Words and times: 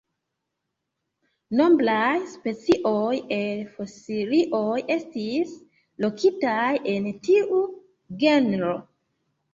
Nombraj 1.59 2.15
specioj 2.31 3.11
el 3.37 3.61
fosilioj 3.75 4.81
estis 4.97 5.53
lokitaj 6.07 6.73
en 6.95 7.09
tiu 7.29 7.61
genro. 8.25 8.77